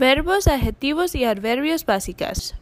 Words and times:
Verbos, 0.00 0.46
adjetivos 0.46 1.14
y 1.14 1.24
adverbios 1.24 1.84
básicas. 1.84 2.54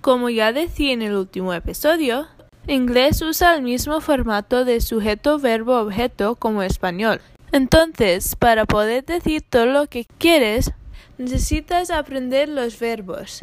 Como 0.00 0.30
ya 0.30 0.54
decía 0.54 0.94
en 0.94 1.02
el 1.02 1.14
último 1.14 1.52
episodio, 1.52 2.26
inglés 2.66 3.20
usa 3.20 3.54
el 3.54 3.60
mismo 3.60 4.00
formato 4.00 4.64
de 4.64 4.80
sujeto, 4.80 5.38
verbo, 5.38 5.78
objeto 5.78 6.36
como 6.36 6.62
español. 6.62 7.20
Entonces, 7.52 8.34
para 8.34 8.64
poder 8.64 9.04
decir 9.04 9.42
todo 9.42 9.66
lo 9.66 9.88
que 9.88 10.06
quieres, 10.16 10.72
necesitas 11.18 11.90
aprender 11.90 12.48
los 12.48 12.80
verbos. 12.80 13.40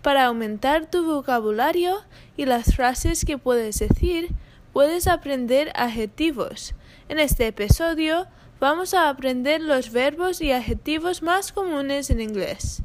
Para 0.00 0.24
aumentar 0.24 0.90
tu 0.90 1.04
vocabulario 1.04 1.94
y 2.38 2.46
las 2.46 2.74
frases 2.74 3.26
que 3.26 3.36
puedes 3.36 3.80
decir, 3.80 4.30
puedes 4.72 5.08
aprender 5.08 5.72
adjetivos. 5.74 6.74
En 7.10 7.18
este 7.18 7.48
episodio 7.48 8.28
vamos 8.60 8.94
a 8.94 9.08
aprender 9.08 9.60
los 9.60 9.92
verbos 9.92 10.40
y 10.40 10.52
adjetivos 10.52 11.22
más 11.22 11.52
comunes 11.52 12.10
en 12.10 12.20
inglés. 12.20 12.82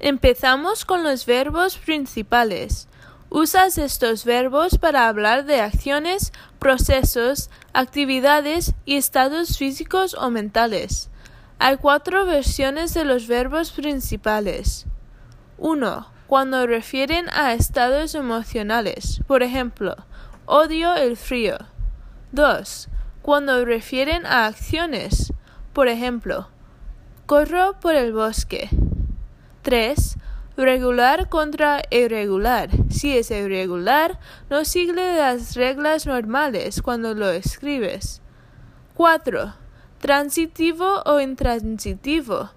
Empezamos 0.00 0.84
con 0.84 1.02
los 1.02 1.26
verbos 1.26 1.78
principales. 1.78 2.88
Usas 3.30 3.78
estos 3.78 4.24
verbos 4.24 4.78
para 4.78 5.08
hablar 5.08 5.44
de 5.44 5.60
acciones, 5.60 6.32
procesos, 6.58 7.50
actividades 7.72 8.74
y 8.84 8.96
estados 8.96 9.58
físicos 9.58 10.14
o 10.14 10.30
mentales. 10.30 11.10
Hay 11.58 11.76
cuatro 11.76 12.24
versiones 12.24 12.94
de 12.94 13.04
los 13.04 13.26
verbos 13.26 13.72
principales. 13.72 14.86
1. 15.58 16.06
Cuando 16.26 16.66
refieren 16.66 17.28
a 17.30 17.52
estados 17.52 18.14
emocionales. 18.14 19.20
Por 19.26 19.42
ejemplo, 19.42 19.96
odio 20.46 20.94
el 20.94 21.16
frío. 21.16 21.58
2. 22.32 22.88
Cuando 23.22 23.64
refieren 23.64 24.26
a 24.26 24.46
acciones. 24.46 25.32
Por 25.72 25.88
ejemplo, 25.88 26.48
corro 27.26 27.78
por 27.80 27.94
el 27.94 28.12
bosque. 28.12 28.68
3. 29.62 30.16
Regular 30.56 31.28
contra 31.28 31.82
irregular. 31.90 32.70
Si 32.90 33.16
es 33.16 33.30
irregular, 33.30 34.18
no 34.50 34.64
sigue 34.64 34.92
las 34.92 35.54
reglas 35.54 36.06
normales 36.06 36.82
cuando 36.82 37.14
lo 37.14 37.30
escribes. 37.30 38.22
4. 38.94 39.54
Transitivo 40.00 41.02
o 41.04 41.20
intransitivo. 41.20 42.50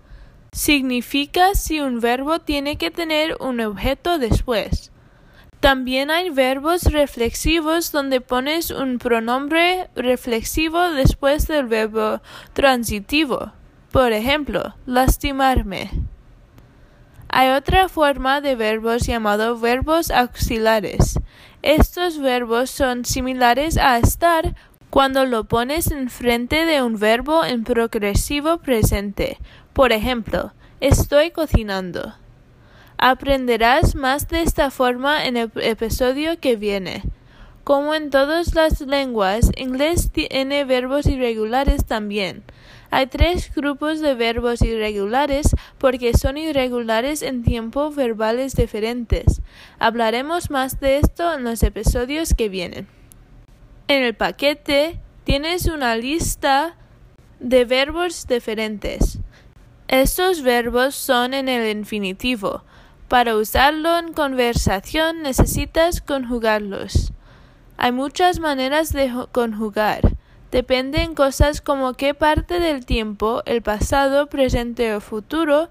Significa 0.52 1.54
si 1.54 1.80
un 1.80 2.00
verbo 2.00 2.40
tiene 2.40 2.78
que 2.78 2.92
tener 2.92 3.38
un 3.40 3.62
objeto 3.62 4.18
después. 4.18 4.91
También 5.62 6.10
hay 6.10 6.32
verbos 6.32 6.86
reflexivos 6.86 7.92
donde 7.92 8.20
pones 8.20 8.72
un 8.72 8.98
pronombre 8.98 9.92
reflexivo 9.96 10.90
después 10.90 11.48
del 11.48 11.68
verbo 11.68 12.20
transitivo. 12.54 13.52
Por 13.92 14.12
ejemplo, 14.12 14.74
lastimarme. 14.88 15.92
Hay 17.30 17.52
otra 17.52 17.90
forma 17.90 18.42
de 18.42 18.56
verbos 18.56 19.06
llamado 19.06 19.58
verbos 19.60 20.10
auxiliares. 20.10 21.20
Estos 21.62 22.18
verbos 22.18 22.72
son 22.72 23.06
similares 23.06 23.78
a 23.78 24.00
estar 24.00 24.56
cuando 24.90 25.28
lo 25.28 25.44
pones 25.44 25.92
enfrente 25.92 26.66
de 26.66 26.82
un 26.82 26.98
verbo 26.98 27.46
en 27.46 27.64
progresivo 27.66 28.58
presente. 28.58 29.38
Por 29.74 29.92
ejemplo, 29.92 30.54
estoy 30.80 31.30
cocinando. 31.30 32.16
Aprenderás 33.04 33.96
más 33.96 34.28
de 34.28 34.44
esta 34.44 34.70
forma 34.70 35.26
en 35.26 35.36
el 35.36 35.52
episodio 35.56 36.40
que 36.40 36.56
viene. 36.56 37.02
Como 37.64 37.96
en 37.96 38.12
todas 38.12 38.54
las 38.54 38.80
lenguas, 38.82 39.50
inglés 39.58 40.12
tiene 40.12 40.66
verbos 40.66 41.08
irregulares 41.08 41.84
también. 41.86 42.44
Hay 42.92 43.08
tres 43.08 43.52
grupos 43.56 44.02
de 44.02 44.14
verbos 44.14 44.62
irregulares 44.62 45.48
porque 45.80 46.16
son 46.16 46.38
irregulares 46.38 47.24
en 47.24 47.42
tiempo 47.42 47.90
verbales 47.90 48.56
diferentes. 48.56 49.42
Hablaremos 49.80 50.52
más 50.52 50.80
de 50.80 51.00
esto 51.00 51.34
en 51.34 51.44
los 51.44 51.64
episodios 51.64 52.36
que 52.36 52.50
vienen. 52.50 52.88
En 53.88 54.04
el 54.04 54.14
paquete 54.14 55.00
tienes 55.24 55.66
una 55.66 55.96
lista 55.96 56.78
de 57.40 57.66
verbos 57.66 58.28
diferentes. 58.28 59.18
Estos 59.88 60.44
verbos 60.44 60.94
son 60.94 61.34
en 61.34 61.50
el 61.50 61.76
infinitivo. 61.76 62.64
Para 63.12 63.36
usarlo 63.36 64.00
en 64.00 64.14
conversación 64.14 65.22
necesitas 65.22 66.00
conjugarlos. 66.00 67.12
Hay 67.76 67.92
muchas 67.92 68.40
maneras 68.40 68.94
de 68.94 69.12
conjugar. 69.34 70.16
Depende 70.50 71.02
en 71.02 71.14
cosas 71.14 71.60
como 71.60 71.96
qué 71.96 72.14
parte 72.14 72.62
del 72.62 72.86
tiempo, 72.86 73.44
el 73.46 73.62
pasado, 73.62 74.28
presente 74.28 74.96
o 74.96 75.02
futuro, 75.02 75.70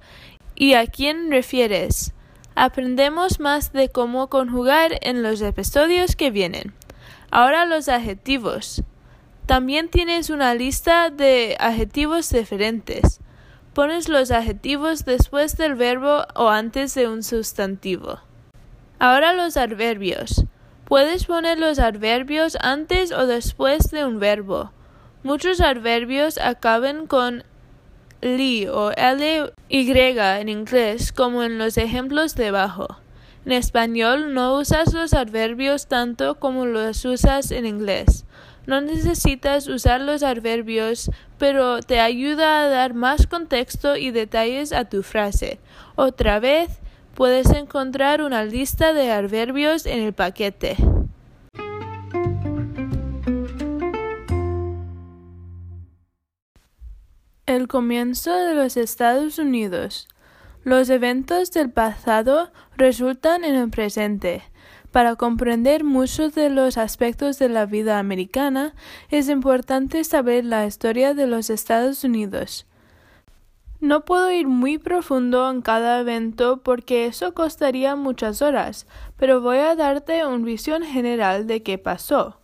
y 0.55 0.75
a 0.75 0.87
quién 0.87 1.31
refieres. 1.31 2.13
Aprendemos 2.57 3.41
más 3.41 3.73
de 3.73 3.89
cómo 3.89 4.29
conjugar 4.29 4.99
en 5.01 5.23
los 5.23 5.41
episodios 5.41 6.17
que 6.17 6.31
vienen. 6.31 6.75
Ahora 7.31 7.65
los 7.65 7.89
adjetivos. 7.89 8.83
También 9.47 9.89
tienes 9.89 10.29
una 10.29 10.55
lista 10.55 11.09
de 11.09 11.57
adjetivos 11.59 12.29
diferentes. 12.29 13.19
Pones 13.75 14.09
los 14.09 14.33
adjetivos 14.33 15.05
después 15.05 15.57
del 15.57 15.77
verbo 15.77 16.25
o 16.35 16.49
antes 16.49 16.93
de 16.95 17.07
un 17.07 17.23
sustantivo. 17.23 18.19
Ahora 18.99 19.33
los 19.33 19.57
adverbios. 19.57 20.45
Puedes 20.87 21.27
poner 21.27 21.57
los 21.57 21.79
adverbios 21.79 22.59
antes 22.61 23.13
o 23.13 23.29
después 23.29 23.93
de 23.93 24.05
un 24.05 24.19
verbo. 24.19 24.73
Muchos 25.23 25.61
adverbios 25.61 26.37
acaban 26.39 27.07
con 27.07 27.45
li 28.21 28.67
o 28.67 28.91
ly 28.91 29.53
en 29.69 30.49
inglés, 30.49 31.13
como 31.13 31.45
en 31.45 31.59
los 31.59 31.79
ejemplos 31.79 32.35
debajo. 32.35 32.99
En 33.47 33.53
español 33.53 34.35
no 34.35 34.59
usas 34.59 34.93
los 34.93 35.15
adverbios 35.15 35.87
tanto 35.87 36.41
como 36.41 36.67
los 36.67 37.05
usas 37.05 37.53
en 37.53 37.67
inglés. 37.67 38.27
No 38.67 38.81
necesitas 38.81 39.67
usar 39.69 40.01
los 40.01 40.23
adverbios, 40.23 41.11
pero 41.39 41.81
te 41.81 42.01
ayuda 42.01 42.63
a 42.63 42.69
dar 42.69 42.95
más 42.95 43.27
contexto 43.27 43.97
y 43.97 44.11
detalles 44.11 44.73
a 44.73 44.85
tu 44.85 45.03
frase. 45.03 45.59
Otra 45.97 46.41
vez, 46.41 46.81
puedes 47.15 47.51
encontrar 47.51 48.23
una 48.23 48.45
lista 48.45 48.93
de 48.93 49.11
adverbios 49.11 49.87
en 49.87 50.01
el 50.01 50.13
paquete. 50.13 50.77
El 57.47 57.67
comienzo 57.67 58.33
de 58.33 58.55
los 58.55 58.77
Estados 58.77 59.39
Unidos. 59.39 60.07
Los 60.63 60.89
eventos 60.89 61.51
del 61.51 61.71
pasado 61.71 62.53
resultan 62.77 63.45
en 63.45 63.57
el 63.57 63.71
presente. 63.71 64.43
Para 64.93 65.15
comprender 65.15 65.85
muchos 65.85 66.35
de 66.35 66.51
los 66.51 66.77
aspectos 66.77 67.39
de 67.39 67.49
la 67.49 67.65
vida 67.65 68.01
americana, 68.01 68.75
es 69.09 69.29
importante 69.29 70.03
saber 70.03 70.45
la 70.45 70.67
historia 70.67 71.15
de 71.15 71.29
los 71.29 71.49
Estados 71.49 72.03
Unidos. 72.03 72.67
No 73.81 74.05
puedo 74.05 74.31
ir 74.31 74.47
muy 74.49 74.79
profundo 74.79 75.49
en 75.49 75.63
cada 75.63 76.01
evento 76.01 76.63
porque 76.63 77.07
eso 77.07 77.33
costaría 77.35 77.95
muchas 77.97 78.43
horas, 78.43 78.87
pero 79.17 79.41
voy 79.41 79.59
a 79.59 79.77
darte 79.77 80.27
una 80.27 80.45
visión 80.45 80.83
general 80.83 81.47
de 81.47 81.63
qué 81.63 81.79
pasó. 81.79 82.41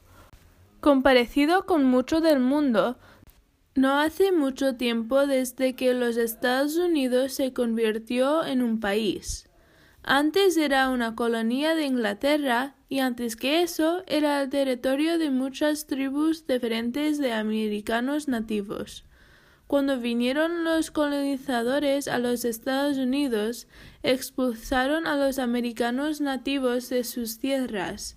Comparecido 0.80 1.66
con 1.66 1.84
mucho 1.84 2.20
del 2.20 2.38
mundo, 2.38 2.96
no 3.74 3.98
hace 3.98 4.32
mucho 4.32 4.76
tiempo 4.76 5.26
desde 5.26 5.74
que 5.74 5.92
los 5.92 6.16
Estados 6.16 6.76
Unidos 6.76 7.34
se 7.34 7.52
convirtió 7.52 8.46
en 8.46 8.62
un 8.62 8.80
país. 8.80 9.45
Antes 10.08 10.56
era 10.56 10.88
una 10.90 11.16
colonia 11.16 11.74
de 11.74 11.84
Inglaterra 11.84 12.76
y 12.88 13.00
antes 13.00 13.34
que 13.34 13.62
eso 13.62 14.04
era 14.06 14.40
el 14.40 14.48
territorio 14.50 15.18
de 15.18 15.32
muchas 15.32 15.88
tribus 15.88 16.46
diferentes 16.46 17.18
de 17.18 17.32
americanos 17.32 18.28
nativos. 18.28 19.04
Cuando 19.66 19.98
vinieron 19.98 20.62
los 20.62 20.92
colonizadores 20.92 22.06
a 22.06 22.20
los 22.20 22.44
Estados 22.44 22.98
Unidos, 22.98 23.66
expulsaron 24.04 25.08
a 25.08 25.16
los 25.16 25.40
americanos 25.40 26.20
nativos 26.20 26.88
de 26.88 27.02
sus 27.02 27.40
tierras. 27.40 28.16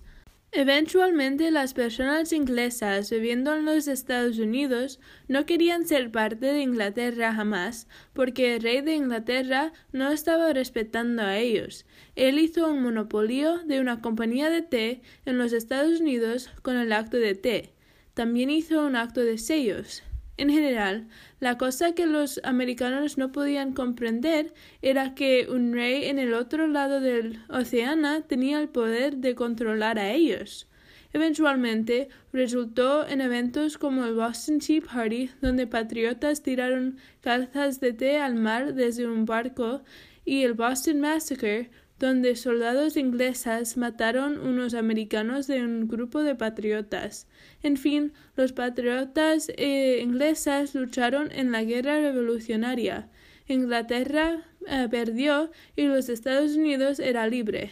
Eventualmente 0.52 1.52
las 1.52 1.74
personas 1.74 2.32
inglesas 2.32 3.08
viviendo 3.08 3.54
en 3.54 3.64
los 3.64 3.86
Estados 3.86 4.36
Unidos 4.38 4.98
no 5.28 5.46
querían 5.46 5.86
ser 5.86 6.10
parte 6.10 6.46
de 6.46 6.62
Inglaterra 6.62 7.32
jamás, 7.32 7.86
porque 8.14 8.56
el 8.56 8.62
rey 8.62 8.80
de 8.80 8.96
Inglaterra 8.96 9.72
no 9.92 10.10
estaba 10.10 10.52
respetando 10.52 11.22
a 11.22 11.38
ellos. 11.38 11.86
Él 12.16 12.40
hizo 12.40 12.68
un 12.68 12.82
monopolio 12.82 13.58
de 13.58 13.78
una 13.78 14.00
compañía 14.00 14.50
de 14.50 14.62
té 14.62 15.02
en 15.24 15.38
los 15.38 15.52
Estados 15.52 16.00
Unidos 16.00 16.50
con 16.62 16.76
el 16.76 16.92
acto 16.92 17.18
de 17.18 17.36
té. 17.36 17.72
También 18.14 18.50
hizo 18.50 18.84
un 18.84 18.96
acto 18.96 19.20
de 19.20 19.38
sellos. 19.38 20.02
En 20.40 20.48
general, 20.48 21.06
la 21.38 21.58
cosa 21.58 21.94
que 21.94 22.06
los 22.06 22.40
americanos 22.44 23.18
no 23.18 23.30
podían 23.30 23.74
comprender 23.74 24.54
era 24.80 25.14
que 25.14 25.46
un 25.50 25.74
rey 25.74 26.06
en 26.06 26.18
el 26.18 26.32
otro 26.32 26.66
lado 26.66 27.02
del 27.02 27.40
océano 27.50 28.22
tenía 28.22 28.58
el 28.58 28.70
poder 28.70 29.18
de 29.18 29.34
controlar 29.34 29.98
a 29.98 30.12
ellos. 30.12 30.66
Eventualmente 31.12 32.08
resultó 32.32 33.06
en 33.06 33.20
eventos 33.20 33.76
como 33.76 34.06
el 34.06 34.14
Boston 34.14 34.60
Tea 34.60 34.80
Party, 34.80 35.28
donde 35.42 35.66
patriotas 35.66 36.42
tiraron 36.42 36.96
calzas 37.20 37.78
de 37.78 37.92
té 37.92 38.16
al 38.16 38.34
mar 38.34 38.72
desde 38.72 39.06
un 39.06 39.26
barco 39.26 39.82
y 40.24 40.44
el 40.44 40.54
Boston 40.54 41.00
Massacre, 41.00 41.70
donde 42.00 42.34
soldados 42.34 42.96
ingleses 42.96 43.76
mataron 43.76 44.40
unos 44.40 44.72
americanos 44.72 45.46
de 45.46 45.62
un 45.62 45.86
grupo 45.86 46.22
de 46.22 46.34
patriotas. 46.34 47.28
En 47.62 47.76
fin, 47.76 48.14
los 48.36 48.54
patriotas 48.54 49.52
eh, 49.58 50.00
ingleses 50.02 50.74
lucharon 50.74 51.30
en 51.30 51.52
la 51.52 51.62
guerra 51.62 52.00
revolucionaria. 52.00 53.10
Inglaterra 53.46 54.46
eh, 54.66 54.88
perdió 54.90 55.50
y 55.76 55.84
los 55.84 56.08
Estados 56.08 56.56
Unidos 56.56 57.00
era 57.00 57.26
libre. 57.26 57.70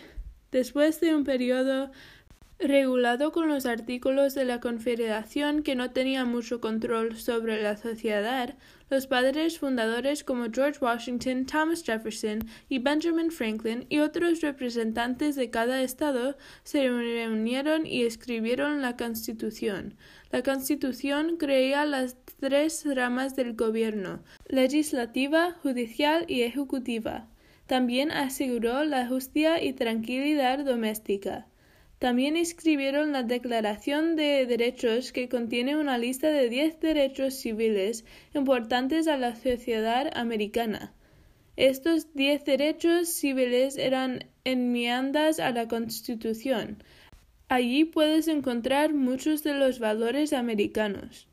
Después 0.53 1.01
de 1.01 1.15
un 1.15 1.25
periodo 1.25 1.91
regulado 2.58 3.31
con 3.31 3.49
los 3.49 3.66
artículos 3.66 4.34
de 4.34 4.44
la 4.44 4.58
Confederación 4.58 5.62
que 5.62 5.76
no 5.76 5.93
tenía 5.93 6.25
mucho 6.25 6.60
control 6.60 7.16
sobre 7.16 7.62
la 7.62 7.76
sociedad, 7.76 8.56
los 8.90 9.06
padres 9.06 9.58
fundadores 9.58 10.25
como 10.25 10.46
George 10.52 10.78
Washington, 10.81 11.46
Thomas 11.46 11.84
Jefferson 11.84 12.49
y 12.69 12.81
Benjamin 12.81 13.31
Franklin 13.31 13.87
y 13.88 14.00
otros 14.00 14.40
representantes 14.40 15.37
de 15.37 15.50
cada 15.50 15.82
estado 15.82 16.37
se 16.64 16.88
reunieron 16.88 17.87
y 17.87 18.02
escribieron 18.02 18.82
la 18.82 18.96
Constitución. 18.96 19.94
La 20.32 20.43
Constitución 20.43 21.37
creía 21.37 21.84
las 21.84 22.16
tres 22.40 22.84
ramas 22.87 23.37
del 23.37 23.55
gobierno 23.55 24.20
legislativa, 24.46 25.52
judicial 25.62 26.25
y 26.26 26.43
ejecutiva. 26.43 27.28
También 27.66 28.10
aseguró 28.10 28.82
la 28.84 29.06
justicia 29.06 29.62
y 29.62 29.75
tranquilidad 29.75 30.64
doméstica. 30.64 31.46
También 31.99 32.37
escribieron 32.37 33.12
la 33.12 33.25
Declaración 33.25 34.15
de 34.15 34.47
Derechos 34.47 35.11
que 35.11 35.29
contiene 35.29 35.77
una 35.77 35.99
lista 35.99 36.29
de 36.29 36.49
diez 36.49 36.79
derechos 36.79 37.35
civiles 37.35 38.05
importantes 38.35 39.09
a 39.09 39.17
la 39.17 39.35
sociedad 39.35 40.09
americana. 40.17 40.93
Estos 41.56 42.15
diez 42.15 42.45
derechos 42.45 43.09
civiles 43.09 43.77
eran 43.79 44.27
enmiendas 44.45 45.41
a 45.41 45.50
la 45.50 45.67
Constitución. 45.67 46.85
Allí 47.49 47.85
puedes 47.85 48.29
encontrar 48.29 48.94
muchos 48.94 49.43
de 49.43 49.55
los 49.55 49.81
valores 49.81 50.33
americanos. 50.33 51.27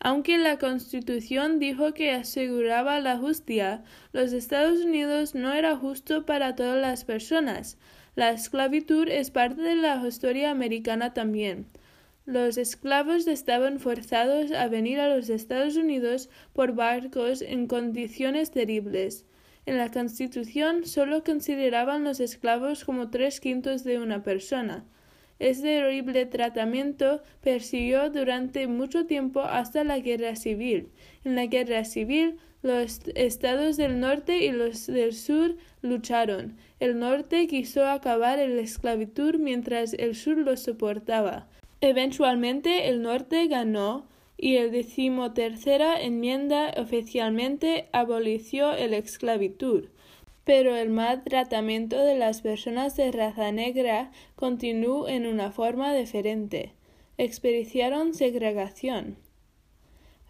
Aunque 0.00 0.36
la 0.36 0.58
Constitución 0.58 1.58
dijo 1.58 1.94
que 1.94 2.10
aseguraba 2.10 3.00
la 3.00 3.16
justicia, 3.16 3.84
los 4.12 4.34
Estados 4.34 4.84
Unidos 4.84 5.34
no 5.34 5.54
era 5.54 5.76
justo 5.76 6.26
para 6.26 6.54
todas 6.56 6.78
las 6.78 7.06
personas. 7.06 7.78
La 8.16 8.30
esclavitud 8.30 9.08
es 9.08 9.32
parte 9.32 9.60
de 9.60 9.74
la 9.74 10.06
historia 10.06 10.52
americana 10.52 11.12
también. 11.14 11.66
Los 12.26 12.58
esclavos 12.58 13.26
estaban 13.26 13.80
forzados 13.80 14.52
a 14.52 14.68
venir 14.68 15.00
a 15.00 15.14
los 15.14 15.28
Estados 15.28 15.76
Unidos 15.76 16.30
por 16.52 16.74
barcos 16.74 17.42
en 17.42 17.66
condiciones 17.66 18.52
terribles. 18.52 19.26
En 19.66 19.78
la 19.78 19.90
Constitución 19.90 20.86
solo 20.86 21.24
consideraban 21.24 22.04
los 22.04 22.20
esclavos 22.20 22.84
como 22.84 23.10
tres 23.10 23.40
quintos 23.40 23.82
de 23.82 23.98
una 23.98 24.22
persona. 24.22 24.84
Este 25.40 25.82
horrible 25.82 26.24
tratamiento 26.26 27.20
persiguió 27.42 28.10
durante 28.10 28.68
mucho 28.68 29.06
tiempo 29.06 29.40
hasta 29.40 29.82
la 29.82 29.98
Guerra 29.98 30.36
Civil. 30.36 30.90
En 31.24 31.34
la 31.34 31.46
Guerra 31.46 31.84
Civil, 31.84 32.36
los 32.64 33.00
estados 33.14 33.76
del 33.76 34.00
norte 34.00 34.38
y 34.38 34.50
los 34.50 34.86
del 34.86 35.12
sur 35.12 35.56
lucharon. 35.82 36.56
El 36.80 36.98
norte 36.98 37.46
quiso 37.46 37.86
acabar 37.86 38.38
la 38.38 38.62
esclavitud 38.62 39.36
mientras 39.36 39.92
el 39.92 40.14
sur 40.14 40.38
lo 40.38 40.56
soportaba. 40.56 41.46
Eventualmente 41.82 42.88
el 42.88 43.02
norte 43.02 43.46
ganó 43.48 44.06
y 44.38 44.56
el 44.56 44.72
decimotercera 44.72 46.00
enmienda 46.00 46.72
oficialmente 46.78 47.88
abolició 47.92 48.72
la 48.72 48.96
esclavitud. 48.96 49.88
Pero 50.44 50.74
el 50.74 50.88
mal 50.88 51.22
tratamiento 51.22 51.98
de 52.02 52.16
las 52.16 52.40
personas 52.40 52.96
de 52.96 53.12
raza 53.12 53.52
negra 53.52 54.10
continuó 54.36 55.08
en 55.08 55.26
una 55.26 55.52
forma 55.52 55.94
diferente. 55.94 56.72
Experienciaron 57.18 58.14
segregación 58.14 59.23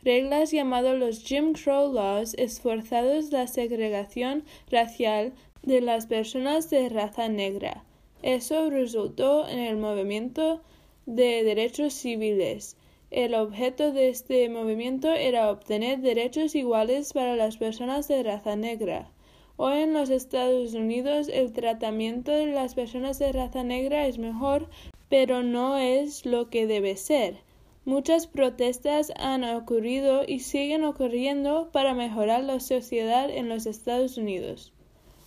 reglas 0.04 0.50
llamadas 0.50 0.98
los 0.98 1.24
Jim 1.24 1.54
Crow 1.54 1.92
Laws 1.92 2.34
esforzados 2.34 3.32
la 3.32 3.46
segregación 3.46 4.44
racial 4.70 5.32
de 5.62 5.80
las 5.80 6.06
personas 6.06 6.68
de 6.68 6.90
raza 6.90 7.28
negra. 7.28 7.84
Eso 8.22 8.68
resultó 8.70 9.48
en 9.48 9.58
el 9.58 9.76
movimiento 9.76 10.60
de 11.06 11.42
derechos 11.42 11.94
civiles. 11.94 12.76
El 13.10 13.34
objeto 13.34 13.92
de 13.92 14.08
este 14.08 14.48
movimiento 14.48 15.12
era 15.12 15.50
obtener 15.50 16.00
derechos 16.00 16.54
iguales 16.54 17.12
para 17.12 17.36
las 17.36 17.56
personas 17.56 18.08
de 18.08 18.22
raza 18.22 18.56
negra. 18.56 19.10
Hoy 19.56 19.78
en 19.78 19.94
los 19.94 20.10
Estados 20.10 20.74
Unidos 20.74 21.28
el 21.32 21.52
tratamiento 21.52 22.32
de 22.32 22.46
las 22.46 22.74
personas 22.74 23.18
de 23.18 23.32
raza 23.32 23.62
negra 23.62 24.06
es 24.06 24.18
mejor, 24.18 24.68
pero 25.08 25.42
no 25.42 25.78
es 25.78 26.26
lo 26.26 26.50
que 26.50 26.66
debe 26.66 26.96
ser. 26.96 27.43
Muchas 27.86 28.26
protestas 28.26 29.12
han 29.16 29.44
ocurrido 29.44 30.22
y 30.26 30.40
siguen 30.40 30.84
ocurriendo 30.84 31.68
para 31.70 31.92
mejorar 31.92 32.42
la 32.42 32.58
sociedad 32.58 33.28
en 33.28 33.50
los 33.50 33.66
Estados 33.66 34.16
Unidos. 34.16 34.72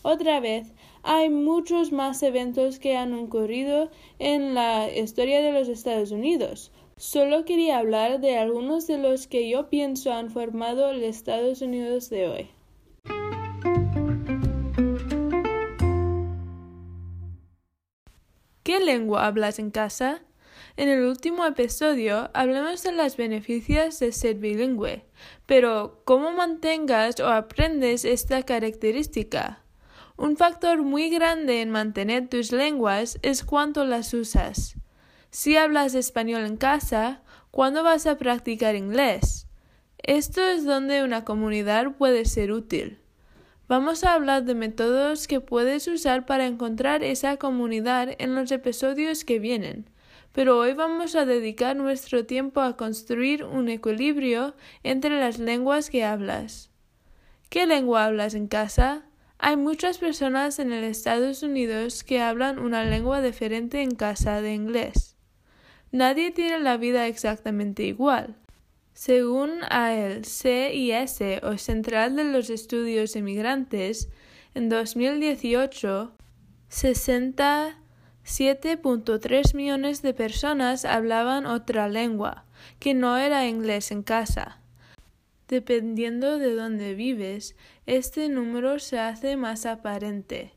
Otra 0.01 0.39
vez, 0.39 0.73
hay 1.03 1.29
muchos 1.29 1.91
más 1.91 2.23
eventos 2.23 2.79
que 2.79 2.97
han 2.97 3.13
ocurrido 3.13 3.91
en 4.17 4.55
la 4.55 4.89
historia 4.91 5.41
de 5.43 5.51
los 5.51 5.67
Estados 5.67 6.09
Unidos. 6.09 6.71
Solo 6.95 7.45
quería 7.45 7.77
hablar 7.77 8.21
de 8.21 8.37
algunos 8.37 8.87
de 8.87 8.97
los 8.97 9.27
que 9.27 9.47
yo 9.47 9.69
pienso 9.69 10.11
han 10.11 10.31
formado 10.31 10.89
el 10.89 11.03
Estados 11.03 11.61
Unidos 11.61 12.09
de 12.09 12.27
hoy. 12.27 12.49
¿Qué 18.63 18.79
lengua 18.79 19.27
hablas 19.27 19.59
en 19.59 19.69
casa? 19.69 20.26
En 20.77 20.89
el 20.89 21.05
último 21.05 21.43
episodio 21.43 22.29
hablamos 22.35 22.83
de 22.83 22.91
los 22.91 23.17
beneficios 23.17 23.97
de 23.97 24.11
ser 24.11 24.35
bilingüe, 24.35 25.05
pero 25.47 26.03
¿cómo 26.05 26.31
mantengas 26.31 27.19
o 27.19 27.29
aprendes 27.29 28.05
esta 28.05 28.43
característica? 28.43 29.63
Un 30.17 30.37
factor 30.37 30.83
muy 30.83 31.09
grande 31.09 31.61
en 31.61 31.71
mantener 31.71 32.29
tus 32.29 32.51
lenguas 32.51 33.17
es 33.23 33.43
cuánto 33.43 33.85
las 33.85 34.13
usas. 34.13 34.75
Si 35.31 35.57
hablas 35.57 35.95
español 35.95 36.45
en 36.45 36.57
casa, 36.57 37.23
¿cuándo 37.49 37.81
vas 37.83 38.05
a 38.05 38.19
practicar 38.19 38.75
inglés? 38.75 39.47
Esto 40.03 40.45
es 40.45 40.63
donde 40.63 41.01
una 41.01 41.25
comunidad 41.25 41.95
puede 41.97 42.23
ser 42.25 42.51
útil. 42.51 42.99
Vamos 43.67 44.03
a 44.03 44.13
hablar 44.13 44.43
de 44.43 44.53
métodos 44.53 45.27
que 45.27 45.41
puedes 45.41 45.87
usar 45.87 46.27
para 46.27 46.45
encontrar 46.45 47.03
esa 47.03 47.37
comunidad 47.37 48.09
en 48.19 48.35
los 48.35 48.51
episodios 48.51 49.25
que 49.25 49.39
vienen 49.39 49.89
pero 50.37 50.59
hoy 50.59 50.73
vamos 50.73 51.15
a 51.15 51.25
dedicar 51.25 51.75
nuestro 51.75 52.27
tiempo 52.27 52.61
a 52.61 52.77
construir 52.77 53.43
un 53.43 53.69
equilibrio 53.69 54.53
entre 54.83 55.19
las 55.19 55.39
lenguas 55.39 55.89
que 55.89 56.03
hablas. 56.03 56.69
¿Qué 57.49 57.65
lengua 57.65 58.05
hablas 58.05 58.35
en 58.35 58.47
casa? 58.47 59.03
Hay 59.39 59.57
muchas 59.57 59.97
personas 59.97 60.59
en 60.59 60.69
los 60.69 60.83
Estados 60.83 61.41
Unidos 61.41 62.03
que 62.03 62.21
hablan 62.21 62.59
una 62.59 62.83
lengua 62.83 63.19
diferente 63.23 63.81
en 63.81 63.95
casa 63.95 64.39
de 64.43 64.53
inglés. 64.53 65.15
Nadie 65.91 66.29
tiene 66.29 66.59
la 66.59 66.77
vida 66.77 67.07
exactamente 67.07 67.81
igual. 67.81 68.35
Según 68.93 69.63
el 69.71 70.23
CIS 70.23 71.41
o 71.41 71.57
Central 71.57 72.15
de 72.15 72.25
los 72.25 72.51
Estudios 72.51 73.15
Inmigrantes, 73.15 74.09
en 74.53 74.69
2018, 74.69 76.15
60 76.69 77.86
7.3 78.27 79.55
millones 79.55 80.01
de 80.01 80.13
personas 80.13 80.83
hablaban 80.83 81.45
otra 81.45 81.87
lengua, 81.87 82.43
que 82.77 82.93
no 82.93 83.15
era 83.15 83.47
inglés 83.47 83.89
en 83.91 84.03
casa. 84.03 84.59
Dependiendo 85.47 86.37
de 86.37 86.53
dónde 86.53 86.93
vives, 86.93 87.55
este 87.85 88.27
número 88.27 88.79
se 88.79 88.99
hace 88.99 89.37
más 89.37 89.65
aparente. 89.65 90.51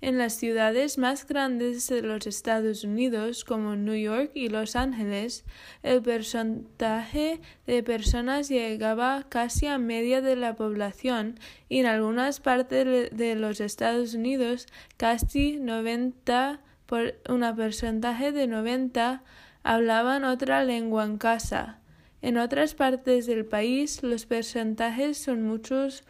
En 0.00 0.18
las 0.18 0.32
ciudades 0.32 0.98
más 0.98 1.24
grandes 1.24 1.86
de 1.86 2.02
los 2.02 2.26
Estados 2.26 2.82
Unidos, 2.82 3.44
como 3.44 3.76
New 3.76 3.94
York 3.94 4.32
y 4.34 4.48
Los 4.48 4.74
Ángeles, 4.74 5.44
el 5.84 6.02
porcentaje 6.02 7.40
de 7.68 7.84
personas 7.84 8.48
llegaba 8.48 9.26
casi 9.28 9.68
a 9.68 9.78
media 9.78 10.22
de 10.22 10.34
la 10.34 10.56
población 10.56 11.38
y 11.68 11.78
en 11.78 11.86
algunas 11.86 12.40
partes 12.40 13.12
de 13.12 13.34
los 13.36 13.60
Estados 13.60 14.14
Unidos 14.14 14.66
casi 14.96 15.58
90 15.60 16.60
por 16.92 17.14
un 17.26 17.40
porcentaje 17.56 18.32
de 18.32 18.46
90 18.46 19.24
hablaban 19.62 20.24
otra 20.24 20.62
lengua 20.62 21.04
en 21.04 21.16
casa. 21.16 21.78
En 22.20 22.36
otras 22.36 22.74
partes 22.74 23.24
del 23.24 23.46
país 23.46 24.02
los 24.02 24.26
porcentajes 24.26 25.16
son 25.16 25.40
muchos 25.42 26.04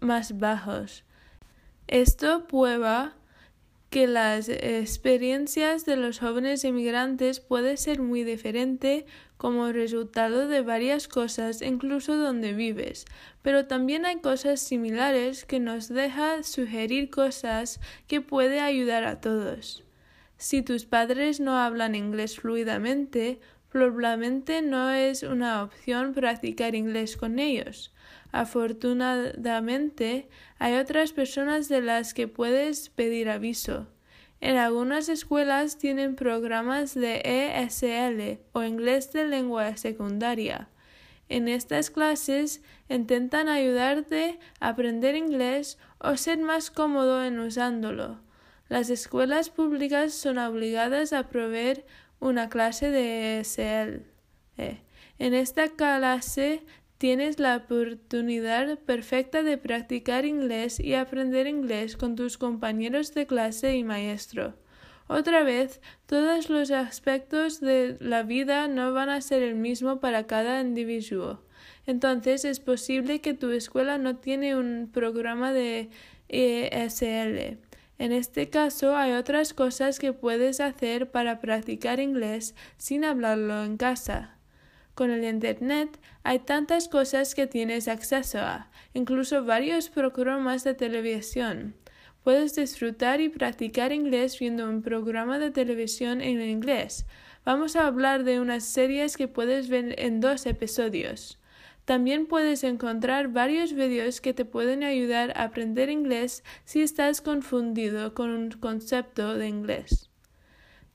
más 0.00 0.40
bajos. 0.40 1.04
Esto 1.86 2.48
prueba 2.48 3.14
que 3.90 4.08
las 4.08 4.48
experiencias 4.48 5.84
de 5.84 5.94
los 5.94 6.18
jóvenes 6.18 6.64
inmigrantes 6.64 7.38
puede 7.38 7.76
ser 7.76 8.02
muy 8.02 8.24
diferente 8.24 9.06
como 9.36 9.70
resultado 9.70 10.48
de 10.48 10.62
varias 10.62 11.06
cosas, 11.06 11.62
incluso 11.62 12.16
donde 12.16 12.54
vives, 12.54 13.04
pero 13.40 13.66
también 13.66 14.04
hay 14.04 14.16
cosas 14.16 14.58
similares 14.58 15.44
que 15.44 15.60
nos 15.60 15.86
deja 15.86 16.42
sugerir 16.42 17.08
cosas 17.08 17.78
que 18.08 18.20
puede 18.20 18.58
ayudar 18.58 19.04
a 19.04 19.20
todos. 19.20 19.84
Si 20.36 20.62
tus 20.62 20.84
padres 20.84 21.40
no 21.40 21.58
hablan 21.58 21.94
inglés 21.94 22.38
fluidamente, 22.40 23.40
probablemente 23.70 24.62
no 24.62 24.90
es 24.90 25.22
una 25.22 25.62
opción 25.62 26.14
practicar 26.14 26.74
inglés 26.74 27.16
con 27.16 27.38
ellos. 27.38 27.92
Afortunadamente, 28.30 30.28
hay 30.58 30.74
otras 30.74 31.12
personas 31.12 31.68
de 31.68 31.80
las 31.80 32.14
que 32.14 32.28
puedes 32.28 32.88
pedir 32.88 33.28
aviso. 33.28 33.88
En 34.40 34.56
algunas 34.56 35.08
escuelas 35.08 35.78
tienen 35.78 36.16
programas 36.16 36.94
de 36.94 37.22
ESL 37.24 38.40
o 38.52 38.62
inglés 38.62 39.12
de 39.12 39.26
lengua 39.26 39.76
secundaria. 39.76 40.68
En 41.28 41.48
estas 41.48 41.90
clases 41.90 42.62
intentan 42.88 43.48
ayudarte 43.48 44.38
a 44.60 44.68
aprender 44.68 45.16
inglés 45.16 45.78
o 45.98 46.16
ser 46.16 46.38
más 46.38 46.70
cómodo 46.70 47.24
en 47.24 47.38
usándolo. 47.38 48.23
Las 48.68 48.90
escuelas 48.90 49.50
públicas 49.50 50.14
son 50.14 50.38
obligadas 50.38 51.12
a 51.12 51.28
proveer 51.28 51.84
una 52.20 52.48
clase 52.48 52.90
de 52.90 53.40
ESL. 53.40 54.06
En 55.18 55.34
esta 55.34 55.68
clase 55.68 56.62
Tienes 57.04 57.38
la 57.38 57.56
oportunidad 57.56 58.78
perfecta 58.78 59.42
de 59.42 59.58
practicar 59.58 60.24
inglés 60.24 60.78
y 60.80 60.94
aprender 60.94 61.46
inglés 61.46 61.98
con 61.98 62.14
tus 62.16 62.38
compañeros 62.38 63.12
de 63.12 63.26
clase 63.26 63.76
y 63.76 63.84
maestro. 63.84 64.54
Otra 65.06 65.42
vez, 65.42 65.82
todos 66.06 66.48
los 66.48 66.70
aspectos 66.70 67.60
de 67.60 67.98
la 68.00 68.22
vida 68.22 68.68
no 68.68 68.94
van 68.94 69.10
a 69.10 69.20
ser 69.20 69.42
el 69.42 69.54
mismo 69.54 70.00
para 70.00 70.26
cada 70.26 70.60
individuo. 70.62 71.42
Entonces 71.84 72.44
es 72.46 72.58
posible 72.58 73.20
que 73.20 73.34
tu 73.34 73.50
escuela 73.50 73.98
no 73.98 74.16
tiene 74.16 74.56
un 74.56 74.88
programa 74.90 75.52
de 75.52 75.90
ESL. 76.28 77.58
En 77.98 78.12
este 78.12 78.50
caso 78.50 78.96
hay 78.96 79.12
otras 79.12 79.54
cosas 79.54 79.98
que 79.98 80.12
puedes 80.12 80.60
hacer 80.60 81.10
para 81.10 81.40
practicar 81.40 82.00
inglés 82.00 82.54
sin 82.76 83.04
hablarlo 83.04 83.62
en 83.62 83.76
casa. 83.76 84.38
Con 84.94 85.10
el 85.10 85.24
Internet 85.24 85.98
hay 86.22 86.40
tantas 86.40 86.88
cosas 86.88 87.34
que 87.34 87.46
tienes 87.46 87.88
acceso 87.88 88.38
a, 88.38 88.70
incluso 88.92 89.44
varios 89.44 89.90
programas 89.90 90.64
de 90.64 90.74
televisión. 90.74 91.74
Puedes 92.22 92.54
disfrutar 92.54 93.20
y 93.20 93.28
practicar 93.28 93.92
inglés 93.92 94.38
viendo 94.38 94.68
un 94.68 94.82
programa 94.82 95.38
de 95.38 95.50
televisión 95.50 96.20
en 96.20 96.40
inglés. 96.40 97.06
Vamos 97.44 97.76
a 97.76 97.86
hablar 97.86 98.24
de 98.24 98.40
unas 98.40 98.64
series 98.64 99.16
que 99.16 99.28
puedes 99.28 99.68
ver 99.68 99.94
en 99.98 100.20
dos 100.20 100.46
episodios. 100.46 101.38
También 101.84 102.26
puedes 102.26 102.64
encontrar 102.64 103.28
varios 103.28 103.74
vídeos 103.74 104.20
que 104.20 104.32
te 104.32 104.44
pueden 104.44 104.84
ayudar 104.84 105.32
a 105.36 105.44
aprender 105.44 105.90
inglés 105.90 106.42
si 106.64 106.80
estás 106.80 107.20
confundido 107.20 108.14
con 108.14 108.30
un 108.30 108.50
concepto 108.52 109.34
de 109.34 109.48
inglés. 109.48 110.10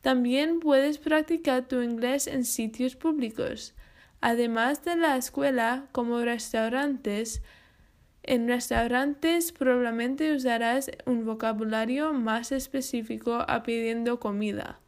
También 0.01 0.60
puedes 0.60 0.98
practicar 0.98 1.67
tu 1.67 1.81
inglés 1.81 2.25
en 2.25 2.43
sitios 2.43 2.96
públicos. 2.96 3.75
Además 4.22 4.84
de 4.84 4.96
la 4.96 5.15
escuela, 5.17 5.88
como 5.91 6.22
restaurantes, 6.22 7.41
en 8.24 8.48
restaurantes 8.48 9.51
probablemente 9.51 10.34
usarás 10.34 10.89
un 11.05 11.25
vocabulario 11.25 12.13
más 12.13 12.51
específico 12.51 13.46
a 13.48 13.63
pidiendo 13.63 14.19
comida, 14.19 14.79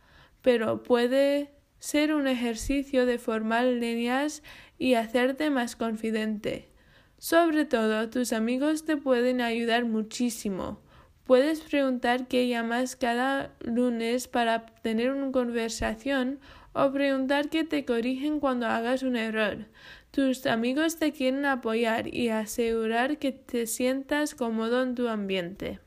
pero 0.42 0.84
puede 0.84 1.52
ser 1.82 2.14
un 2.14 2.28
ejercicio 2.28 3.08
de 3.08 3.18
formar 3.18 3.66
líneas 3.66 4.44
y 4.78 4.94
hacerte 4.94 5.50
más 5.50 5.76
confidente. 5.76 6.70
Sobre 7.18 7.66
todo, 7.66 8.08
tus 8.08 8.34
amigos 8.34 8.86
te 8.86 8.98
pueden 8.98 9.42
ayudar 9.42 9.86
muchísimo. 9.86 10.80
Puedes 11.26 11.62
preguntar 11.62 12.28
qué 12.28 12.48
llamas 12.48 12.96
cada 12.96 13.56
lunes 13.62 14.28
para 14.28 14.68
tener 14.84 15.12
una 15.12 15.32
conversación 15.32 16.40
o 16.74 16.92
preguntar 16.92 17.50
que 17.50 17.64
te 17.64 17.84
corrigen 17.84 18.40
cuando 18.40 18.68
hagas 18.68 19.02
un 19.02 19.16
error. 19.16 19.66
Tus 20.12 20.46
amigos 20.46 20.98
te 20.98 21.12
quieren 21.12 21.46
apoyar 21.46 22.14
y 22.14 22.30
asegurar 22.30 23.18
que 23.18 23.32
te 23.32 23.66
sientas 23.66 24.36
cómodo 24.36 24.84
en 24.84 24.94
tu 24.94 25.08
ambiente. 25.08 25.80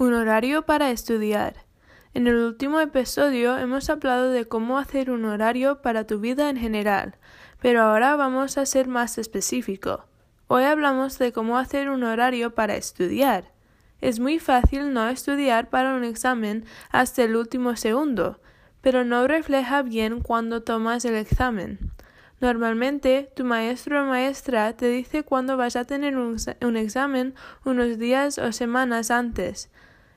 Un 0.00 0.14
horario 0.14 0.62
para 0.62 0.90
estudiar. 0.90 1.66
En 2.14 2.26
el 2.26 2.36
último 2.36 2.80
episodio 2.80 3.58
hemos 3.58 3.90
hablado 3.90 4.30
de 4.30 4.46
cómo 4.46 4.78
hacer 4.78 5.10
un 5.10 5.26
horario 5.26 5.82
para 5.82 6.06
tu 6.06 6.20
vida 6.20 6.48
en 6.48 6.56
general, 6.56 7.16
pero 7.60 7.82
ahora 7.82 8.16
vamos 8.16 8.56
a 8.56 8.64
ser 8.64 8.88
más 8.88 9.18
específico. 9.18 10.06
Hoy 10.46 10.64
hablamos 10.64 11.18
de 11.18 11.32
cómo 11.32 11.58
hacer 11.58 11.90
un 11.90 12.02
horario 12.02 12.54
para 12.54 12.76
estudiar. 12.76 13.52
Es 14.00 14.20
muy 14.20 14.38
fácil 14.38 14.94
no 14.94 15.06
estudiar 15.06 15.68
para 15.68 15.94
un 15.94 16.04
examen 16.04 16.64
hasta 16.90 17.22
el 17.22 17.36
último 17.36 17.76
segundo, 17.76 18.40
pero 18.80 19.04
no 19.04 19.28
refleja 19.28 19.82
bien 19.82 20.22
cuando 20.22 20.62
tomas 20.62 21.04
el 21.04 21.14
examen. 21.14 21.92
Normalmente, 22.40 23.30
tu 23.36 23.44
maestro 23.44 24.02
o 24.02 24.06
maestra 24.06 24.72
te 24.74 24.88
dice 24.88 25.24
cuándo 25.24 25.58
vas 25.58 25.76
a 25.76 25.84
tener 25.84 26.16
un, 26.16 26.76
examen 26.78 27.34
unos 27.66 27.98
días 27.98 28.38
o 28.38 28.50
semanas 28.52 29.10
antes. 29.10 29.68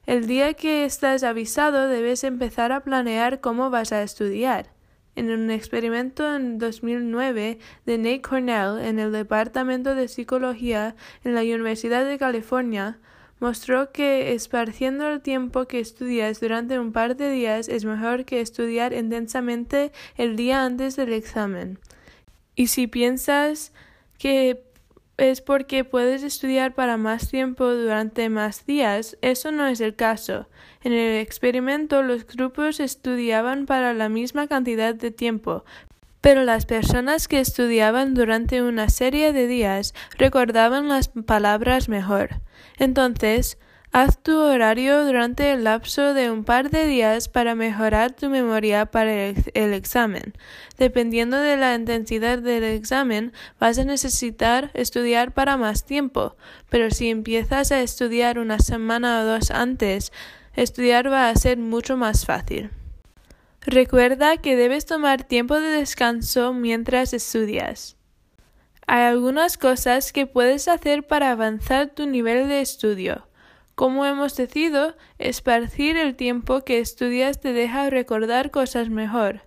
El 0.05 0.27
día 0.27 0.53
que 0.53 0.83
estás 0.83 1.23
avisado 1.23 1.87
debes 1.87 2.25
empezar 2.25 2.73
a 2.73 2.81
planear 2.81 3.39
cómo 3.39 3.69
vas 3.69 3.93
a 3.93 4.03
estudiar. 4.03 4.67
En 5.15 5.29
un 5.31 5.49
experimento 5.49 6.35
en 6.35 6.57
2009 6.57 7.57
de 7.85 7.97
Nate 7.97 8.21
Cornell 8.21 8.79
en 8.81 8.99
el 8.99 9.13
Departamento 9.13 9.95
de 9.95 10.09
Psicología 10.09 10.97
en 11.23 11.35
la 11.35 11.41
Universidad 11.41 12.03
de 12.03 12.17
California, 12.17 12.99
mostró 13.39 13.93
que 13.93 14.33
esparciendo 14.33 15.07
el 15.07 15.21
tiempo 15.21 15.67
que 15.67 15.79
estudias 15.79 16.41
durante 16.41 16.79
un 16.79 16.91
par 16.91 17.15
de 17.15 17.29
días 17.29 17.69
es 17.69 17.85
mejor 17.85 18.25
que 18.25 18.41
estudiar 18.41 18.91
intensamente 18.91 19.93
el 20.17 20.35
día 20.35 20.65
antes 20.65 20.97
del 20.97 21.13
examen. 21.13 21.79
Y 22.55 22.67
si 22.67 22.87
piensas 22.87 23.71
que 24.17 24.63
es 25.17 25.41
porque 25.41 25.83
puedes 25.83 26.23
estudiar 26.23 26.73
para 26.73 26.97
más 26.97 27.29
tiempo 27.29 27.71
durante 27.73 28.29
más 28.29 28.65
días, 28.65 29.17
eso 29.21 29.51
no 29.51 29.67
es 29.67 29.79
el 29.79 29.95
caso. 29.95 30.47
En 30.83 30.93
el 30.93 31.19
experimento 31.19 32.01
los 32.01 32.25
grupos 32.25 32.79
estudiaban 32.79 33.65
para 33.65 33.93
la 33.93 34.09
misma 34.09 34.47
cantidad 34.47 34.95
de 34.95 35.11
tiempo, 35.11 35.63
pero 36.21 36.43
las 36.43 36.65
personas 36.65 37.27
que 37.27 37.39
estudiaban 37.39 38.13
durante 38.13 38.63
una 38.63 38.89
serie 38.89 39.33
de 39.33 39.45
días 39.45 39.93
recordaban 40.17 40.87
las 40.87 41.09
palabras 41.09 41.89
mejor. 41.89 42.41
Entonces, 42.77 43.59
haz 43.93 44.17
tu 44.17 44.35
horario 44.35 45.05
durante 45.05 45.51
el 45.51 45.65
lapso 45.65 46.15
de 46.15 46.31
un 46.31 46.43
par 46.43 46.71
de 46.71 46.87
días 46.87 47.29
para 47.29 47.53
mejorar 47.53 48.11
tu 48.11 48.27
memoria 48.27 48.87
para 48.87 49.27
el, 49.27 49.73
examen. 49.73 50.33
Dependiendo 50.79 51.37
de 51.37 51.57
la 51.57 51.75
intensidad 51.75 52.39
del 52.39 52.63
examen, 52.63 53.33
vas 53.59 53.77
a 53.77 53.83
necesitar 53.83 54.71
estudiar 54.73 55.31
para 55.31 55.57
más 55.57 55.85
tiempo, 55.85 56.35
pero 56.71 56.89
si 56.89 57.11
empiezas 57.11 57.71
a 57.71 57.81
estudiar 57.81 58.39
una 58.39 58.57
semana 58.57 59.21
o 59.21 59.25
dos 59.25 59.51
antes, 59.51 60.11
estudiar 60.55 61.11
va 61.11 61.29
a 61.29 61.35
ser 61.35 61.59
mucho 61.59 61.95
más 61.95 62.25
fácil. 62.25 62.71
Recuerda 63.61 64.37
que 64.37 64.55
debes 64.55 64.87
tomar 64.87 65.23
tiempo 65.23 65.59
de 65.59 65.69
descanso 65.69 66.51
mientras 66.51 67.13
estudias. 67.13 67.95
Hay 68.87 69.03
algunas 69.03 69.59
cosas 69.59 70.11
que 70.11 70.25
puedes 70.25 70.67
hacer 70.67 71.05
para 71.05 71.31
avanzar 71.31 71.91
tu 71.91 72.07
nivel 72.07 72.49
de 72.49 72.59
estudio. 72.59 73.27
Como 73.75 74.05
hemos 74.05 74.35
decidido, 74.35 74.95
esparcir 75.17 75.97
el 75.97 76.15
tiempo 76.15 76.61
que 76.63 76.79
estudias 76.79 77.39
te 77.39 77.53
deja 77.53 77.89
recordar 77.89 78.51
cosas 78.51 78.89
mejor. 78.89 79.41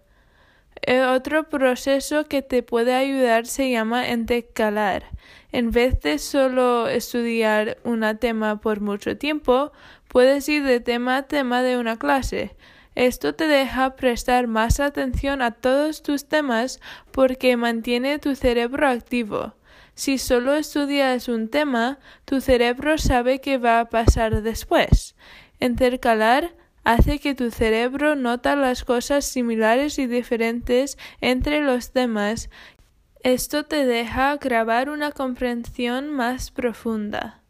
El 0.83 1.03
otro 1.05 1.49
proceso 1.49 2.25
que 2.25 2.43
te 2.43 2.63
puede 2.63 2.95
ayudar 2.95 3.47
se 3.47 3.71
llama 3.71 4.09
intercalar. 4.09 5.05
En 5.53 5.71
vez 5.71 6.01
de 6.01 6.19
solo 6.19 6.89
estudiar 6.89 7.79
un 7.85 8.05
tema 8.19 8.61
por 8.61 8.81
mucho 8.81 9.17
tiempo, 9.17 9.73
puedes 10.09 10.49
ir 10.49 10.65
de 10.65 10.81
tema 10.81 11.19
a 11.19 11.23
tema 11.23 11.63
de 11.63 11.79
una 11.79 11.97
clase. 11.97 12.57
Esto 12.97 13.35
te 13.35 13.47
deja 13.47 13.95
prestar 13.95 14.49
más 14.49 14.81
atención 14.81 15.41
a 15.41 15.53
todos 15.53 16.03
tus 16.03 16.29
temas 16.29 16.81
porque 17.13 17.57
mantiene 17.57 18.19
tu 18.19 18.35
cerebro 18.35 18.89
activo. 18.89 19.55
Si 19.97 20.19
solo 20.19 20.55
estudias 20.55 21.27
un 21.27 21.49
tema, 21.49 21.99
tu 22.27 22.43
cerebro 22.43 22.99
sabe 22.99 23.41
qué 23.41 23.57
va 23.57 23.81
a 23.81 23.89
pasar 23.89 24.43
después. 24.43 25.17
Intercalar 25.59 26.55
hace 26.85 27.19
que 27.19 27.35
tu 27.35 27.51
cerebro 27.51 28.15
nota 28.15 28.57
las 28.57 28.85
cosas 28.85 29.25
similares 29.25 29.99
y 29.99 30.07
diferentes 30.07 30.99
entre 31.23 31.63
los 31.63 31.93
temas 31.93 32.51
Esto 33.23 33.65
te 33.65 33.87
deja 33.87 34.37
grabar 34.37 34.91
una 34.91 35.13
comprensión 35.13 36.11
más 36.11 36.51
profunda. 36.51 37.41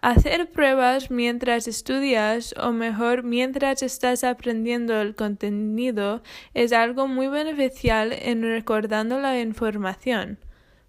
Hacer 0.00 0.50
pruebas 0.50 1.10
mientras 1.10 1.68
estudias 1.68 2.54
o 2.58 2.72
mejor 2.72 3.22
mientras 3.22 3.82
estás 3.82 4.24
aprendiendo 4.24 4.98
el 4.98 5.14
contenido 5.14 6.22
es 6.54 6.72
algo 6.72 7.06
muy 7.06 7.28
beneficial 7.28 8.14
en 8.14 8.42
recordando 8.42 9.20
la 9.20 9.38
información. 9.38 10.38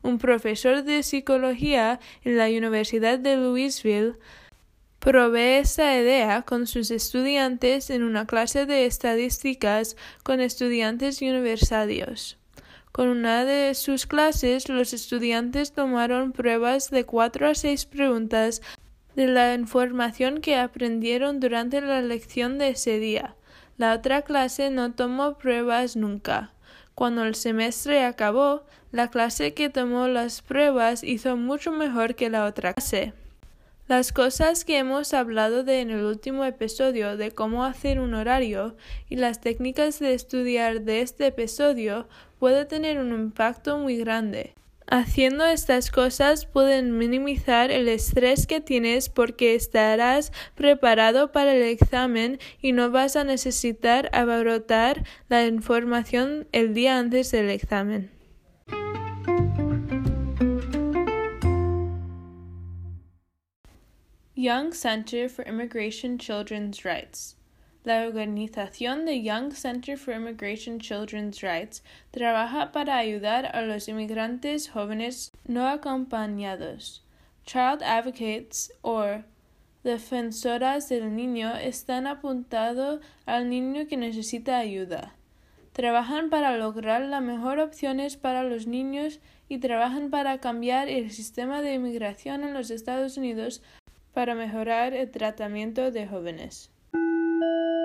Un 0.05 0.19
profesor 0.19 0.83
de 0.83 1.01
psicología 1.01 1.99
en 2.23 2.37
la 2.37 2.45
Universidad 2.45 3.17
de 3.17 3.37
Louisville 3.37 4.13
provee 4.99 5.57
esa 5.61 5.99
idea 5.99 6.43
con 6.43 6.67
sus 6.67 6.91
estudiantes 6.91 7.89
en 7.89 8.03
una 8.03 8.27
clase 8.27 8.67
de 8.67 8.85
estadísticas 8.85 9.97
con 10.21 10.41
estudiantes 10.41 11.23
universitarios. 11.23 12.37
Con 12.91 13.07
una 13.07 13.45
de 13.45 13.73
sus 13.73 14.05
clases, 14.05 14.69
los 14.69 14.93
estudiantes 14.93 15.73
tomaron 15.73 16.33
pruebas 16.33 16.91
de 16.91 17.03
cuatro 17.05 17.47
a 17.47 17.55
seis 17.55 17.87
preguntas 17.87 18.61
de 19.15 19.25
la 19.25 19.55
información 19.55 20.39
que 20.39 20.55
aprendieron 20.55 21.39
durante 21.39 21.81
la 21.81 22.03
lección 22.03 22.59
de 22.59 22.69
ese 22.69 22.99
día. 22.99 23.35
La 23.77 23.95
otra 23.95 24.21
clase 24.21 24.69
no 24.69 24.93
tomó 24.93 25.39
pruebas 25.39 25.95
nunca. 25.95 26.54
Cuando 26.95 27.25
el 27.25 27.35
semestre 27.35 28.05
acabó, 28.05 28.63
la 28.93 29.09
clase 29.09 29.53
que 29.53 29.69
tomó 29.69 30.07
las 30.07 30.41
pruebas 30.41 31.03
hizo 31.03 31.35
mucho 31.35 31.73
mejor 31.73 32.15
que 32.15 32.29
la 32.29 32.45
otra 32.45 32.73
clase. 32.73 33.11
Las 33.89 34.13
cosas 34.13 34.63
que 34.63 34.77
hemos 34.77 35.13
hablado 35.13 35.63
de 35.63 35.81
en 35.81 35.91
el 35.91 36.05
último 36.05 36.45
episodio 36.45 37.17
de 37.17 37.31
cómo 37.31 37.65
hacer 37.65 37.99
un 37.99 38.13
horario 38.13 38.77
y 39.09 39.17
las 39.17 39.41
técnicas 39.41 39.99
de 39.99 40.13
estudiar 40.13 40.81
de 40.81 41.01
este 41.01 41.27
episodio 41.27 42.07
puede 42.39 42.63
tener 42.63 42.97
un 42.97 43.09
impacto 43.09 43.77
muy 43.77 43.97
grande. 43.97 44.55
Haciendo 44.87 45.45
estas 45.47 45.89
cosas 45.89 46.45
pueden 46.45 46.95
minimizar 46.97 47.71
el 47.71 47.87
estrés 47.87 48.45
que 48.45 48.61
tienes 48.61 49.09
porque 49.09 49.55
estarás 49.55 50.31
preparado 50.53 51.31
para 51.31 51.55
el 51.55 51.63
examen 51.63 52.37
y 52.61 52.71
no 52.71 52.91
vas 52.91 53.15
a 53.15 53.23
necesitar 53.23 54.11
abarrotar 54.13 55.03
la 55.27 55.45
información 55.47 56.47
el 56.51 56.75
día 56.75 56.99
antes 56.99 57.31
del 57.31 57.49
examen. 57.49 58.11
Young 64.35 64.73
Center 64.73 65.27
for 65.27 65.47
Immigration 65.47 66.19
Children's 66.19 66.85
Rights 66.85 67.35
La 67.85 68.07
organización 68.07 69.05
de 69.05 69.21
Young 69.21 69.53
Center 69.53 69.95
for 69.95 70.15
Immigration 70.15 70.79
Children's 70.79 71.43
Rights 71.43 71.83
trabaja 72.09 72.71
para 72.71 72.97
ayudar 72.97 73.55
a 73.55 73.61
los 73.61 73.87
inmigrantes 73.87 74.67
jóvenes 74.67 75.31
no 75.47 75.67
acompañados. 75.67 77.05
Child 77.45 77.83
Advocates 77.83 78.73
o 78.81 79.21
defensoras 79.83 80.89
del 80.89 81.15
niño 81.15 81.55
están 81.57 82.07
apuntados 82.07 83.01
al 83.27 83.51
niño 83.51 83.85
que 83.87 83.97
necesita 83.97 84.57
ayuda. 84.57 85.13
Trabajan 85.71 86.31
para 86.31 86.57
lograr 86.57 87.03
las 87.03 87.21
mejores 87.21 87.65
opciones 87.65 88.17
para 88.17 88.41
los 88.41 88.65
niños 88.65 89.19
y 89.47 89.59
trabajan 89.59 90.09
para 90.09 90.39
cambiar 90.39 90.89
el 90.89 91.11
sistema 91.11 91.61
de 91.61 91.75
inmigración 91.75 92.45
en 92.45 92.55
los 92.55 92.71
Estados 92.71 93.17
Unidos 93.17 93.61
para 94.11 94.33
mejorar 94.33 94.95
el 94.95 95.11
tratamiento 95.11 95.91
de 95.91 96.07
jóvenes. 96.07 96.71
thank 97.39 97.79
you 97.79 97.84